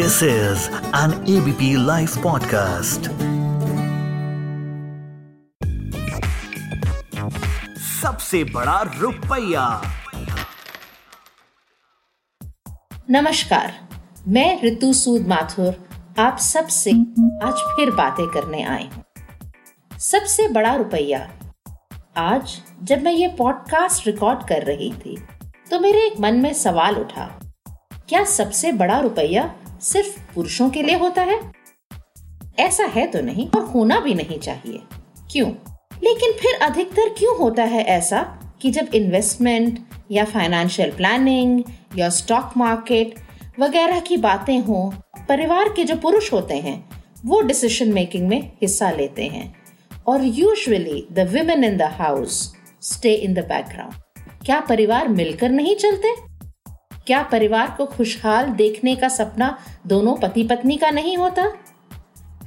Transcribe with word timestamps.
This 0.00 0.22
is 0.22 0.68
an 0.96 1.12
ABP 1.28 1.66
live 1.86 2.10
podcast 2.22 3.08
सबसे 7.80 8.42
बड़ा 8.44 8.80
रुपया। 9.00 9.66
नमस्कार, 13.10 13.74
मैं 14.28 14.62
ऋतु 14.62 14.92
सूद 14.92 15.26
माथुर, 15.26 15.74
आप 16.18 16.38
सबसे 16.38 16.90
आज 17.42 17.62
फिर 17.76 17.90
बातें 17.90 18.26
करने 18.28 18.62
आए। 18.64 18.88
सबसे 20.00 20.48
बड़ा 20.48 20.74
रुपया। 20.74 21.20
आज 22.16 22.58
जब 22.82 23.02
मैं 23.02 23.12
ये 23.12 23.28
पॉडकास्ट 23.38 24.06
रिकॉर्ड 24.06 24.48
कर 24.48 24.62
रही 24.64 24.92
थी 24.94 25.22
तो 25.70 25.80
मेरे 25.80 26.06
एक 26.06 26.20
मन 26.20 26.40
में 26.40 26.52
सवाल 26.54 26.96
उठा, 26.96 27.30
क्या 28.08 28.24
सबसे 28.24 28.72
बड़ा 28.72 28.98
रुपया 28.98 29.54
सिर्फ़ 29.82 30.34
पुरुषों 30.34 30.70
के 30.70 30.82
लिए 30.82 30.96
होता 30.96 31.22
है? 31.22 31.52
ऐसा 32.58 32.84
है 32.84 33.06
तो 33.06 33.20
नहीं, 33.20 33.48
और 33.48 33.64
होना 33.64 34.00
भी 34.00 34.14
नहीं 34.14 34.38
चाहिए। 34.38 34.80
क्यों? 35.30 35.50
लेकिन 36.04 36.32
फिर 36.32 36.54
अधिकतर 36.54 37.08
क्यों 37.08 37.38
होता 37.38 37.62
है 37.62 37.84
ऐसा 37.84 38.22
कि 38.62 38.70
जब 38.70 38.88
इन्वेस्टमेंट 38.94 39.78
या 40.10 40.24
फाइनेंशियल 40.24 40.90
प्लानिंग 40.90 41.62
या 41.98 42.08
स्टॉक 42.08 42.52
मार्केट 42.56 43.14
वगैरह 43.58 44.00
की 44.00 44.16
बातें 44.16 44.58
हों, 44.58 44.90
परिवार 45.26 45.68
के 45.68 45.84
जो 45.84 45.96
पुरुष 45.96 46.32
होते 46.32 46.54
हैं, 46.54 46.90
वो 47.26 47.40
डिसीज़न 47.40 47.92
मेकिंग 47.92 48.28
में 48.28 48.52
हिस्सा 48.62 48.90
लेते 48.90 49.24
हैं। 49.24 49.62
और 50.06 50.24
usually 50.24 51.06
the 51.12 51.18
women 51.18 51.64
in 51.64 51.76
the 51.76 51.82
house 51.82 52.54
stay 52.82 53.14
in 53.14 53.34
the 53.34 53.38
background 53.38 53.94
क्या 54.46 54.60
परिवार 54.60 55.08
मिलकर 55.08 55.48
नहीं 55.48 55.76
चलते? 55.76 56.29
क्या 57.10 57.22
परिवार 57.22 57.74
को 57.78 57.86
खुशहाल 57.86 58.46
देखने 58.46 58.96
का 58.96 59.08
सपना 59.08 59.58
दोनों 59.86 60.14
पति 60.16 60.42
पत्नी 60.42 60.76
का 60.76 60.90
नहीं 60.90 61.16
होता? 61.16 61.48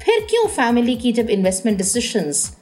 फिर 0.06 0.20
क्यों 0.30 0.48
फैमिली 0.48 0.96
की 0.96 1.12
जब 1.14 1.30
इन्वेस्टमेंट 1.30 1.78
डिसीशंस 1.78 2.58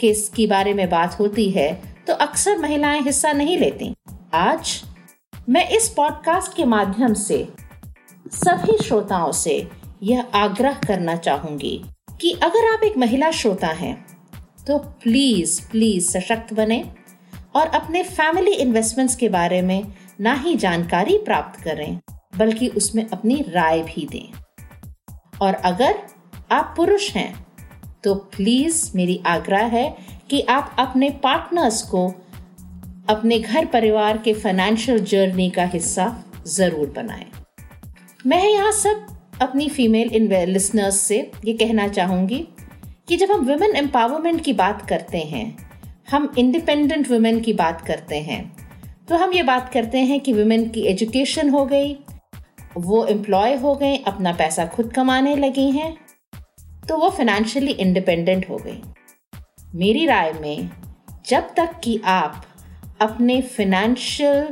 केस 0.00 0.30
की 0.36 0.46
बारे 0.46 0.74
में 0.74 0.90
बात 0.90 1.18
होती 1.18 1.50
है 1.50 1.82
तो 2.06 2.12
अक्सर 2.12 2.58
महिलाएँ 2.58 3.00
हिस्सा 3.00 3.32
नहीं 3.32 3.58
लेती। 3.58 3.94
आज 4.34 4.82
मैं 5.48 5.68
इस 5.68 5.88
पॉडकास्ट 5.88 6.56
के 6.56 6.64
माध्यम 6.64 7.14
से 7.14 7.48
सभी 8.32 8.84
श्रोताओं 8.84 9.32
से 9.32 9.68
यह 10.02 10.26
आग्रह 10.34 10.72
करना 10.72 11.16
चाहूँगी 11.16 11.84
कि 12.20 12.32
अगर 12.42 12.72
आप 12.74 12.82
एक 12.82 12.96
महिला 12.96 13.30
श्रोता 13.30 13.66
हैं 13.66 14.06
तो 14.66 14.78
प्लीज़ 14.78 15.60
प्लीज़ 15.70 16.18
सशक्त 16.18 16.54
बने 16.54 16.84
और 17.56 17.66
अपने 17.66 18.02
फैमिली 18.02 18.52
इन्वेस्टमेंट्स 18.52 19.16
के 19.16 19.28
बारे 19.28 19.62
में 19.62 19.82
ना 20.18 20.34
ही 20.34 20.54
जानकारी 20.56 21.18
प्राप्त 21.18 21.60
करें, 21.60 21.98
बल्कि 22.38 22.68
उसमें 22.68 23.06
अपनी 23.06 23.44
राय 23.48 23.82
भी 23.82 24.06
दें 24.12 24.32
और 25.40 25.54
अगर 25.54 25.98
आप 26.52 26.72
पुरुष 26.76 27.10
हैं 27.10 27.32
तो 28.04 28.14
प्लीज़ 28.14 28.90
मेरी 28.96 29.20
आग्रह 29.26 29.64
है 29.68 29.88
कि 30.30 30.40
आप 30.50 30.76
अपने 30.78 31.10
पार्टनर्स 31.22 31.82
को 31.82 32.06
अपने 33.08 33.38
घर 33.38 33.64
परिवार 33.66 34.18
के 34.18 34.32
फाइनेंशियल 34.34 34.98
जर्नी 35.04 35.48
का 35.50 35.64
हिस्सा 35.64 36.06
ज़रूर 36.46 36.92
बनाएँ। 36.96 37.26
मैं 38.26 38.44
यहाँ 38.44 38.72
सब 38.72 39.06
अपनी 39.42 39.68
फीमेल 39.68 40.10
लिसनर्स 40.48 41.00
से 41.00 41.18
ये 41.44 41.52
कहना 41.54 41.86
चाहूँगी 41.88 42.38
कि 43.08 43.16
जब 43.16 43.30
हम 43.32 43.46
वुमेन 43.46 43.76
एम्पावरमेंट 43.76 44.42
की 44.44 44.52
बात 44.52 44.86
करते 44.88 45.18
हैं, 45.18 45.56
हम 46.10 46.32
इंडिपेंडेंट 46.38 47.10
वुमेन 47.10 47.40
की 47.40 47.52
बात 47.52 47.80
करते 47.80 48.20
हैं 48.20 48.40
तो 49.08 49.16
हम 49.16 49.32
ये 49.32 49.42
बात 49.42 49.72
करते 49.72 49.98
हैं 49.98 50.18
कि 50.20 50.32
वुमेन 50.32 50.68
की 50.68 50.80
एजुकेशन 50.82 51.48
हो 51.50 51.64
गई, 51.66 51.96
वो 52.76 53.04
एम्प्लॉय 53.06 53.54
हो 53.54 53.74
गए 53.74 53.96
अपना 54.06 54.32
पैसा 54.32 54.66
खुद 54.66 54.92
कमाने 54.92 55.34
लगी 55.36 55.70
हैं 55.70 55.96
तो 56.88 56.96
वो 56.98 57.08
फाइनेंशियली 57.10 57.72
इंडिपेंडेंट 57.72 58.48
हो 58.48 58.56
गई। 58.56 58.80
मेरी 59.74 60.06
राय 60.06 60.32
में, 60.32 60.70
जब 61.26 61.54
तक 61.56 61.80
कि 61.84 62.00
आप 62.04 62.44
अपने 63.00 63.40
फिनेंशियल 63.42 64.48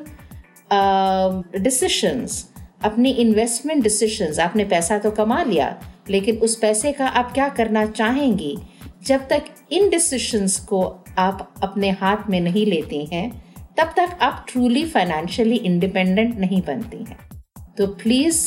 डिसीशंस 1.57 2.47
अपनी 2.85 3.11
इन्वेस्टमेंट 3.11 3.83
डिसीशंस 3.83 4.39
आपने 4.39 4.65
पैसा 4.65 4.99
तो 4.99 5.11
कमा 5.11 5.43
लिया, 5.43 5.81
लेकिन 6.11 6.37
उस 6.37 6.57
पैसे 6.57 6.93
का 6.93 7.07
आप 7.07 7.33
क्या 7.33 7.49
करना 7.49 7.85
चाहेंगी? 7.87 8.57
जब 9.07 9.29
तक 9.29 9.45
इन 9.73 9.89
डिसीशंस 9.91 10.59
को 10.61 10.83
आप 11.19 11.55
अपने 11.63 11.91
हाथ 11.91 12.29
में 12.31 12.41
नहीं 12.41 12.67
लेती 12.67 13.05
हैं 13.05 13.50
तब 13.81 13.93
तक 13.97 14.19
आप 14.23 14.45
ट्रूली 14.49 14.85
फाइनेंशियली 14.85 15.57
इंडिपेंडेंट 15.57 16.39
नहीं 16.39 16.61
बनती 16.63 16.97
हैं। 16.97 17.19
तो 17.79 17.87
प्लीज़ 17.87 18.41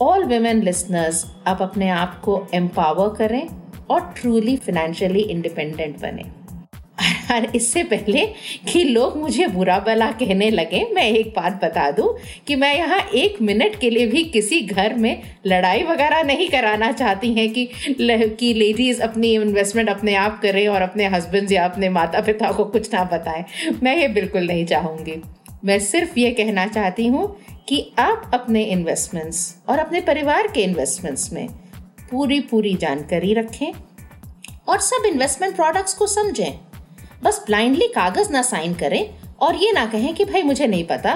ऑल 0.00 0.24
वेमेन 0.24 0.62
लिसनर्स 0.62 1.24
आप 1.46 1.62
अपने 1.62 1.88
आप 1.90 2.20
को 2.20 2.46
एम्पावर 2.54 3.08
करें 3.08 3.48
और 3.90 4.00
ट्रूली 4.20 4.56
फाइनेंशियली 4.56 5.20
इंडिपेंडेंट 5.20 6.00
बने। 6.00 6.24
और 7.32 7.44
इससे 7.56 7.82
पहले 7.84 8.24
कि 8.72 8.82
लोग 8.84 9.16
मुझे 9.16 9.46
बुरा 9.48 9.78
भला 9.78 10.10
कहने 10.12 10.50
लगे, 10.50 10.84
मैं 10.94 11.04
एक 11.04 11.32
बात 11.36 11.60
बता 11.64 11.90
दूँ 11.90 12.14
कि 12.46 12.56
मैं 12.56 12.74
यहाँ 12.76 12.98
एक 13.14 13.40
मिनट 13.42 13.78
के 13.80 13.90
लिए 13.90 14.06
भी 14.06 14.24
किसी 14.26 14.60
घर 14.62 14.94
में 14.94 15.22
लड़ाई 15.46 15.82
वगैरह 15.82 16.22
नहीं 16.22 16.48
कराना 16.48 16.90
चाहती 16.92 17.32
हैं 17.34 17.48
कि 17.52 17.64
कि 18.32 18.52
लेडीज़ 18.54 19.00
अपनी 19.02 19.34
इन्वेस्टमेंट 19.34 19.88
अपने 19.88 20.14
आप 20.14 20.40
करें 20.42 20.66
और 20.68 20.82
अपने 20.82 21.06
हस्बैंड 21.06 21.52
या 21.52 21.64
अपने 21.64 21.88
माता 21.90 22.20
पिता 22.20 22.50
को 22.52 22.64
कुछ 22.66 22.92
ना 22.94 23.04
बताएँ। 23.04 23.44
मैं 23.82 23.96
ये 23.96 24.08
बिल्कुल 24.10 24.46
नहीं 24.46 24.66
चाहूँगी। 24.66 25.20
मैं 25.64 25.78
सिर्फ़ 25.80 26.18
ये 26.18 26.30
कहना 26.32 26.66
चाहती 26.66 27.06
हूँ 27.06 27.26
कि 27.68 27.80
आप 27.98 28.30
अपने 28.34 28.62
इन्वेस्टमेंट्स 28.66 29.54
और 29.68 29.78
अपने 29.78 30.00
परिवार 30.00 30.46
के 30.54 30.62
इन्वेस्टमेंट्स 30.62 31.32
में 31.32 31.46
पूरी 32.10 32.40
पूरी 32.40 32.74
जानकारी 32.76 33.34
रखें 33.34 33.72
और 34.68 34.80
सब 34.80 35.06
इन्वेस्टमेंट 35.06 35.54
प्रोडक्ट्स 35.56 35.94
को 35.94 36.06
समझें। 36.06 36.71
बस 37.22 37.42
ब्लाइंडली 37.46 37.86
कागज़ 37.88 38.30
ना 38.32 38.42
साइन 38.42 38.74
करें 38.74 39.04
और 39.38 39.56
ये 39.56 39.72
ना 39.72 39.84
कहें 39.86 40.14
कि 40.14 40.24
भाई 40.24 40.42
मुझे 40.42 40.66
नहीं 40.66 40.84
पता। 40.86 41.10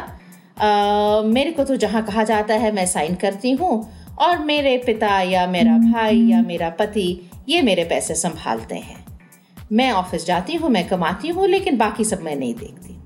आ, 0.57 1.23
मेरे 1.25 1.51
को 1.53 1.65
तो 1.65 1.77
जहाँ 1.77 2.03
कहा 2.07 2.25
जाता 2.25 2.55
है 2.55 2.73
मैं 2.73 2.87
साइन 2.87 3.15
करती 3.15 3.51
हूँ 3.53 3.73
और 4.19 4.39
मेरे 4.45 4.77
पिता 4.87 5.21
या 5.23 5.47
मेरा 5.47 5.77
भाई 5.81 6.21
या 6.23 6.41
मेरा 6.43 6.71
पति 6.71 7.09
ये 7.49 7.63
मेरे 7.63 7.85
पैसे 7.85 8.15
संभालते 8.15 8.75
हैं। 8.77 9.05
मैं 9.73 9.91
ऑफ़िस 9.93 10.27
जाती 10.27 10.55
हूँ 10.55 10.71
मैं 10.71 10.87
कमाती 10.89 11.29
हूँ 11.29 11.47
लेकिन 11.49 11.77
बाकी 11.79 12.05
सब 12.05 12.23
मैं 12.23 12.37
नहीं 12.37 12.55
देखती। 12.55 12.97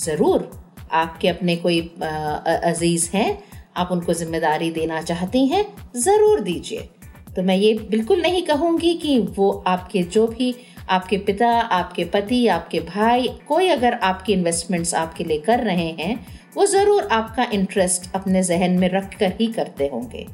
ज़रूर 0.00 0.50
आपके 0.92 1.28
अपने 1.28 1.56
कोई 1.56 1.80
अज़ीज़ 2.02 3.08
हैं 3.14 3.38
आप 3.76 3.92
उनको 3.92 4.14
ज़िम्मेदारी 4.14 4.70
देना 4.70 5.00
चाहती 5.02 5.46
हैं 5.46 5.64
ज़रूर 5.96 6.40
दीजिए। 6.40 6.88
तो 7.36 7.42
मैं 7.42 7.56
ये 7.56 7.72
बिल्कुल 7.90 8.20
नहीं 8.22 8.42
कहूँगी 8.42 8.94
कि 8.94 9.18
वो 9.36 9.50
आपके 9.66 10.02
जो 10.02 10.26
भी 10.26 10.54
आपके 10.88 11.16
पिता, 11.18 11.48
आपके 11.48 12.04
पति, 12.04 12.46
आपके 12.46 12.80
भाई, 12.80 13.28
कोई 13.48 13.68
अगर 13.68 13.94
आपकी 13.94 14.32
इन्वेस्टमेंट्स 14.32 14.94
आपके 14.94 15.24
लिए 15.24 15.38
कर 15.38 15.60
रहे 15.60 15.88
हैं, 15.90 16.26
वो 16.56 16.66
ज़रूर 16.66 17.08
आपका 17.12 17.44
इंटरेस्ट 17.52 18.14
अपने 18.14 18.42
जहन 18.42 18.78
में 18.78 18.88
रख 18.88 19.18
कर 19.18 19.32
ही 19.40 19.46
करते 19.46 19.86
होंगे। 19.86 20.26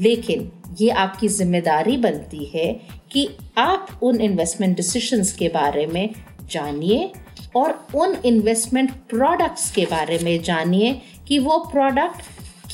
लेकिन 0.00 0.50
ये 0.80 0.90
आपकी 0.90 1.28
ज़िम्मेदारी 1.28 1.96
बनती 1.96 2.44
है 2.44 2.72
कि 3.12 3.28
आप 3.58 4.00
उन 4.02 4.20
इन्वेस्टमेंट 4.20 4.76
डिसीशंस 4.76 5.32
के 5.32 5.48
बारे 5.48 5.86
में 5.86 6.14
जानिए 6.50 7.10
और 7.56 7.86
उन 7.94 8.14
इन्वेस्टमेंट 8.24 8.90
प्रोडक्ट्स 9.10 9.70
के 9.70 9.84
बारे 9.84 10.18
में 10.18 10.42
जानिए 10.42 10.92
कि 11.28 11.38
वो 11.38 11.58
प्रोडक्ट 11.72 12.22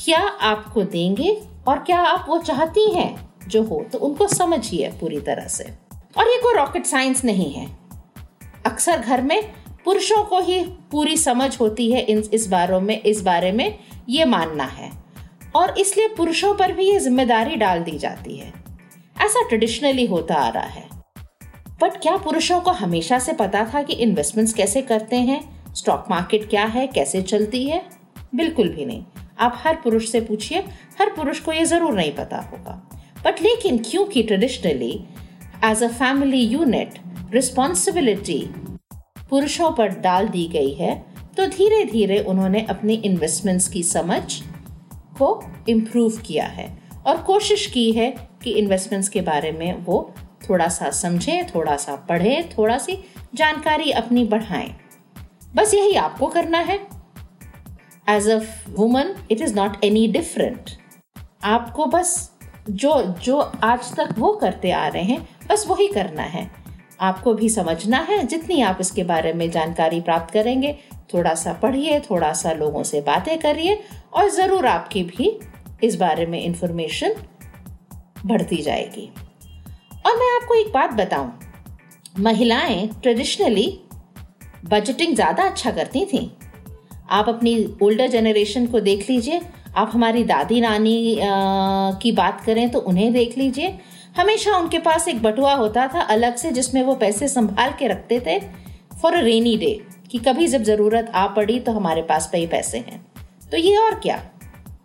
क्या 0.05 0.19
आपको 0.19 0.83
देंगे 0.83 1.37
और 1.67 1.79
क्या 1.79 1.99
आप 1.99 2.25
वो 2.29 2.37
चाहती 2.37 2.89
हैं 2.91 3.13
जो 3.47 3.63
हो। 3.63 3.83
तो 3.91 3.97
उनको 3.97 4.27
समझिए 4.27 4.91
पूरी 4.91 5.19
तरह 5.21 5.47
से। 5.47 5.84
और 6.15 6.27
ये 6.27 6.37
कोई 6.37 6.53
रॉकेट 6.53 6.85
साइंस 6.85 7.23
नहीं 7.25 7.51
है। 7.53 7.67
अक्सर 8.65 8.99
घर 8.99 9.21
में 9.21 9.41
पुरुषों 9.85 10.23
को 10.23 10.39
ही 10.39 10.61
पूरी 10.91 11.17
समझ 11.17 11.57
होती 11.59 11.91
है 11.91 12.01
इन, 12.01 12.23
इस 12.33 12.47
बारों 12.47 12.79
में, 12.81 13.01
इस 13.01 13.21
बारे 13.21 13.51
में 13.51 13.79
ये 14.09 14.25
मानना 14.25 14.63
है। 14.63 14.91
और 15.55 15.77
इसलिए 15.79 16.07
पुरुषों 16.07 16.53
पर 16.55 16.71
भी 16.71 16.89
ये 16.91 16.99
ज़िम्मेदारी 16.99 17.55
डाल 17.55 17.83
दी 17.83 17.97
जाती 17.97 18.37
है। 18.37 18.53
ऐसा 19.21 19.47
ट्रेडिशनली 19.47 20.05
होता 20.05 20.35
आ 20.35 20.49
रहा 20.49 20.63
है। 20.63 20.87
बट 21.81 22.01
क्या 22.01 22.15
पुरुषों 22.17 22.59
को 22.61 22.71
हमेशा 22.71 23.19
से 23.19 23.33
पता 23.33 23.63
था 23.73 23.81
कि 23.83 23.93
इन्वेस्टमेंट्स 23.93 24.53
कैसे 24.53 24.81
करते 24.81 25.15
हैं? 25.15 25.39
स्टॉक 25.73 26.05
मार्केट 26.09 26.49
क्या 26.49 26.65
है? 26.65 26.87
कैसे 26.87 27.21
चलती 27.21 27.65
है? 27.67 27.83
बिल्कुल 28.35 28.69
भी 28.69 28.85
नहीं। 28.85 29.03
आप 29.39 29.61
हर 29.63 29.75
पुरुष 29.75 30.09
से 30.09 30.21
पूछिए, 30.21 30.59
हर 30.99 31.09
पुरुष 31.09 31.39
को 31.39 31.51
ये 31.51 31.65
ज़रूर 31.65 31.93
नहीं 31.93 32.11
पता 32.11 32.37
होगा। 32.37 32.81
बट 33.25 33.41
लेकिन 33.41 33.77
क्योंकि 33.77 34.23
traditionally 34.23 35.05
as 35.65 35.83
a 35.83 35.87
family 35.87 36.39
unit 36.39 36.99
responsibility 37.33 38.39
पुरुषों 39.29 39.71
पर 39.71 39.87
डाल 39.99 40.27
दी 40.27 40.47
गई 40.47 40.73
है 40.73 40.93
तो 41.37 41.45
धीरे 41.47 41.83
धीरे 41.85 42.19
उन्होंने 42.19 42.61
अपनी 42.69 42.93
इन्वेस्टमेंट्स 42.93 43.67
की 43.67 43.83
समझ 43.83 44.21
को 45.17 45.29
इम्प्रूव 45.69 46.17
किया 46.17 46.45
है 46.45 46.67
और 47.05 47.21
कोशिश 47.21 47.65
की 47.67 47.91
है 47.91 48.09
कि 48.43 48.51
इन्वेस्टमेंट्स 48.51 49.09
के 49.09 49.21
बारे 49.21 49.51
में 49.51 49.83
वो 49.85 50.13
थोड़ा 50.49 50.67
सा 50.67 50.89
समझें 50.91 51.47
थोड़ा 51.47 51.75
सा 51.75 51.95
पढ़ें 52.09 52.49
थोड़ा 52.49 52.77
सी 52.77 52.97
जानकारी 53.35 53.91
अपनी 53.91 54.23
बढ़ाएँ। 54.23 54.69
बस 55.55 55.73
यही 55.73 55.93
आपको 55.95 56.27
करना 56.27 56.59
है। 56.59 56.79
As 58.09 58.29
a 58.29 58.39
woman 58.69 59.15
it 59.31 59.41
is 59.41 59.55
not 59.55 59.83
any 59.83 60.07
different 60.07 60.69
आपको 61.43 61.85
बस 61.85 62.31
जो 62.65 63.01
जो 63.23 63.37
आज 63.63 63.93
तक 63.95 64.13
वो 64.17 64.31
करते 64.33 64.71
आ 64.71 64.87
रहे 64.87 65.03
हैं, 65.03 65.27
बस 65.49 65.65
वही 65.67 65.87
करना 65.87 66.23
है। 66.23 66.49
आपको 66.99 67.33
भी 67.33 67.49
समझना 67.49 67.97
है, 67.99 68.25
जितनी 68.25 68.61
आप 68.61 68.77
इसके 68.81 69.03
बारे 69.03 69.33
में 69.33 69.49
जानकारी 69.51 69.99
प्राप्त 70.01 70.33
करेंगे 70.33 70.73
थोड़ा 71.13 71.33
सा 71.35 71.53
पढ़िए 71.53 71.99
थोड़ा 72.01 72.31
सा 72.33 72.51
लोगों 72.53 72.83
से 72.83 73.01
बातें 73.01 73.37
करिए 73.39 73.79
और 74.13 74.29
ज़रूर 74.31 74.65
आपकी 74.65 75.03
भी 75.05 75.37
इस 75.83 75.95
बारे 75.95 76.25
में 76.25 76.41
इंफॉर्मेशन 76.41 77.15
बढ़ती 78.25 78.61
जाएगी। 78.61 79.09
और 80.05 80.15
मैं 80.15 80.35
आपको 80.35 80.55
एक 80.55 80.71
बात 80.73 80.93
बताऊँ, 80.93 81.31
महिलाएँ 82.19 82.87
ट्रेडिशनली 82.93 83.67
बजटिंग 84.65 85.15
ज़्यादा 85.15 85.43
अच्छा 85.43 85.71
करती 85.71 86.05
थी। 86.05 86.31
आप 87.09 87.29
अपनी 87.29 87.55
ओल्डर 87.83 88.07
जनरेशन 88.09 88.65
को 88.67 88.79
देख 88.81 89.09
लीजिए 89.09 89.41
आप 89.75 89.91
हमारी 89.93 90.23
दादी 90.23 90.59
नानी 90.61 91.17
की 92.01 92.11
बात 92.13 92.41
करें 92.41 92.69
तो 92.71 92.79
उन्हें 92.81 93.11
देख 93.13 93.37
लीजिए। 93.37 93.77
हमेशा 94.17 94.57
उनके 94.57 94.79
पास 94.79 95.07
एक 95.07 95.21
बटुआ 95.21 95.53
होता 95.53 95.87
था 95.87 96.01
अलग 96.01 96.35
से, 96.35 96.51
जिसमें 96.51 96.81
वो 96.83 96.95
पैसे 96.95 97.27
संभाल 97.27 97.73
के 97.79 97.87
रखते 97.87 98.19
थे 98.19 98.39
फॉर 99.01 99.15
अ 99.15 99.19
रेनी 99.21 99.55
डे 99.57 99.79
कि 100.11 100.17
कभी 100.19 100.47
जब 100.47 100.63
ज़रूरत 100.63 101.11
आ 101.15 101.25
पड़ी 101.27 101.59
तो 101.59 101.71
हमारे 101.71 102.01
पास 102.01 102.29
पे 102.31 102.45
पैसे 102.47 102.77
हैं। 102.77 103.05
तो 103.51 103.57
ये 103.57 103.75
और 103.77 103.99
क्या? 103.99 104.21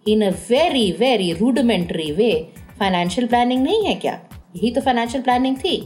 In 0.09 0.23
a 0.23 0.31
very 0.51 0.91
very 0.93 1.33
rudimentary 1.33 2.11
way 2.13 2.33
financial 2.79 3.27
planning 3.27 3.63
नहीं 3.63 3.85
है 3.87 3.95
क्या? 3.95 4.19
यही 4.57 4.71
तो 4.71 4.81
फाइनेंशियल 4.81 5.23
प्लानिंग 5.23 5.57
थी। 5.57 5.77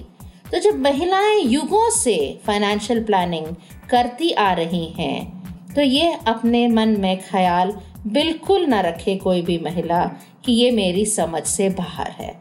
तो 0.52 0.58
जब 0.60 0.78
महिलाएँ 0.80 1.40
युगों 1.42 1.88
से 1.90 2.16
फाइनेंशियल 2.46 3.02
प्लानिंग 3.04 3.46
करती 3.90 4.30
आ 4.32 4.52
रही 4.52 4.84
हैं 4.98 5.74
तो 5.74 5.80
ये 5.80 6.12
अपने 6.26 6.66
मन 6.68 6.96
में 7.00 7.20
ख्याल 7.20 7.72
बिल्कुल 8.06 8.64
ना 8.66 8.80
रखे 8.80 9.16
कोई 9.16 9.42
भी 9.42 9.58
महिला 9.58 10.04
कि 10.44 10.52
ये 10.52 10.70
मेरी 10.70 11.04
समझ 11.06 11.42
से 11.42 11.68
बाहर 11.68 12.10
है। 12.10 12.32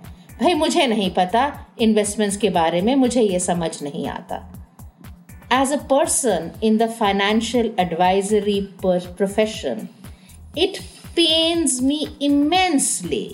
भाई, 0.41 0.53
मुझे 0.53 0.87
नहीं 0.87 1.09
पता 1.11 1.67
इन्वेस्टमेंट्स 1.79 2.37
के 2.37 2.49
बारे 2.49 2.81
में, 2.81 2.95
मुझे 2.95 3.21
ये 3.21 3.39
समझ 3.39 3.71
नहीं 3.83 4.07
आता। 4.07 4.37
As 5.53 5.71
a 5.71 5.77
person 5.77 6.51
in 6.63 6.77
the 6.77 6.89
financial 6.89 7.71
advisory 7.79 8.59
profession 8.85 9.87
it 10.57 10.77
pains 11.15 11.81
me 11.81 12.07
immensely 12.21 13.25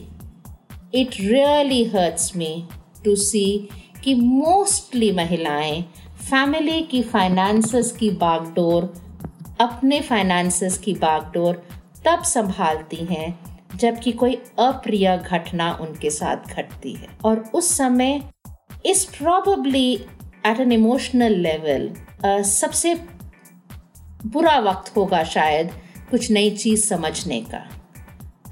it 0.93 1.15
really 1.21 1.83
hurts 1.83 2.35
me 2.35 2.67
to 3.05 3.15
see 3.15 3.69
कि 4.03 4.13
मोस्टली 4.15 5.11
महिलाएँ 5.11 5.81
फैमिली 6.29 6.81
की 6.81 7.01
फाइनेंसेस 7.03 7.91
की 7.91 8.09
बागडोर, 8.09 8.93
अपने 9.59 9.99
फाइनेंसेस 10.01 10.77
की 10.77 10.93
बागडोर 10.93 11.61
तब 12.09 12.21
संभालती 12.23 13.05
हैं, 13.05 13.39
जबकि 13.75 14.11
कोई 14.11 14.35
अप्रिय 14.59 15.17
घटना 15.17 15.71
उनके 15.81 16.09
साथ 16.09 16.55
घटती 16.55 16.93
है। 16.93 17.07
और 17.25 17.43
उस 17.53 17.69
समय 17.77 18.21
इस 18.85 19.03
probably 19.17 19.93
at 20.45 20.59
an 20.59 20.71
emotional 20.71 21.35
level 21.35 21.91
सबसे 22.43 22.95
बुरा 24.25 24.57
वक्त 24.59 24.95
होगा 24.95 25.23
शायद 25.23 25.71
कुछ 26.11 26.31
नई 26.31 26.51
चीज़ 26.51 26.87
समझने 26.87 27.41
का। 27.41 27.65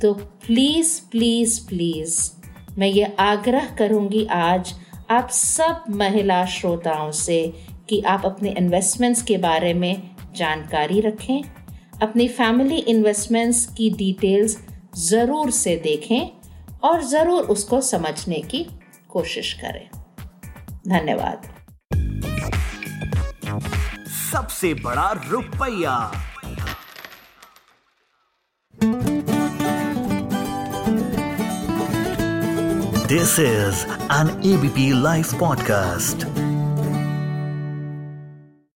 तो 0.02 0.14
प्लीज़ 0.14 1.00
प्लीज़ 1.12 1.68
प्लीज़ 1.68 2.32
मैं 2.78 2.88
ये 2.88 3.16
आग्रह 3.20 3.76
करूँगी 3.76 4.26
आज 4.26 4.74
आप 5.12 5.30
सब 5.30 5.84
महिला 5.90 6.46
श्रोताओं 6.46 7.12
से 7.12 7.54
कि 7.90 8.02
आप 8.02 8.26
अपने 8.26 8.50
इन्वेस्टमेंट्स 8.50 9.22
के 9.22 9.38
बारे 9.38 9.74
में 9.74 10.10
जानकारी 10.36 11.02
रखें। 11.02 11.42
अपनी 12.02 12.28
फैमिली 12.28 12.78
इन्वेस्टमेंट्स 12.78 13.66
की 13.78 13.90
डिटेल्स 13.90 14.58
ज़रूर 14.98 15.52
से 15.52 15.76
देखें 15.76 16.30
और 16.90 17.04
ज़रूर 17.04 17.44
उसको 17.44 17.82
समझने 17.82 18.40
की 18.42 18.66
कोशिश 19.10 19.54
करें। 19.54 19.90
धन्यवाद। 20.88 21.48
सबसे 24.32 24.74
बड़ा 24.74 25.12
रुपया। 25.28 25.98
This 33.08 33.40
is 33.40 33.86
an 34.14 34.42
ABP 34.46 34.92
live 35.02 35.26
podcast 35.40 36.37